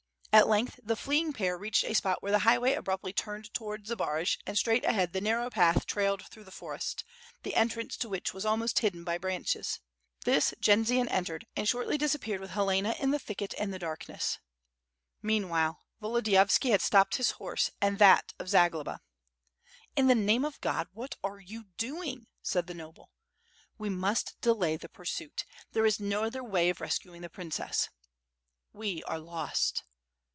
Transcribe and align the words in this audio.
At 0.33 0.47
length 0.47 0.79
the 0.81 0.95
flee 0.95 1.17
ing 1.17 1.33
pair 1.33 1.57
reached 1.57 1.83
a 1.83 1.93
spot 1.93 2.23
where 2.23 2.31
the 2.31 2.39
highway 2.39 2.71
abruptly 2.71 3.11
turned 3.11 3.53
towards 3.53 3.89
Zbaraj 3.89 4.37
and 4.47 4.57
straight 4.57 4.85
ahead 4.85 5.11
the 5.11 5.19
narrow 5.19 5.49
path 5.49 5.85
trailed 5.85 6.25
through 6.25 6.45
the 6.45 6.51
forest, 6.53 7.03
the 7.43 7.53
entrance 7.53 7.97
to 7.97 8.07
which 8.07 8.33
was 8.33 8.45
almost 8.45 8.79
hidden 8.79 9.03
by 9.03 9.17
branches. 9.17 9.81
This 10.23 10.53
Jendzian 10.61 11.09
entered 11.09 11.47
and 11.57 11.67
shortly 11.67 11.97
disappeared 11.97 12.39
with 12.39 12.51
Helena 12.51 12.95
in 12.97 13.11
the 13.11 13.19
thicket 13.19 13.53
and 13.57 13.73
the 13.73 13.77
drakness. 13.77 14.37
Meanwhile 15.21 15.81
Volodiyovski 16.01 16.69
had 16.69 16.79
stopped 16.81 17.15
his 17.15 17.31
horse 17.31 17.69
and 17.81 17.99
that 17.99 18.31
of 18.39 18.47
Zagloba. 18.47 19.01
WITH 19.01 19.01
FIRE 19.01 19.97
AND 19.97 20.07
BWORD. 20.07 20.07
679 20.07 20.07
'In 20.07 20.07
the 20.07 20.25
name 20.31 20.45
of 20.45 20.61
God 20.61 20.87
what 20.93 21.17
are 21.25 21.39
yon 21.41 21.73
doing?" 21.75 22.27
said 22.41 22.67
the 22.67 22.73
noble. 22.73 23.09
"We 23.77 23.89
must 23.89 24.39
delay 24.39 24.77
the 24.77 24.87
pursuit. 24.87 25.43
There 25.73 25.85
is 25.85 25.99
no 25.99 26.29
trther 26.29 26.49
way 26.49 26.69
of 26.69 26.79
rescuing 26.79 27.21
the 27.21 27.29
princess." 27.29 27.89
"We 28.71 29.03
are 29.03 29.19
lost." 29.19 29.83